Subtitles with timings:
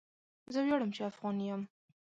[0.53, 1.61] زه وياړم چي افغان يم.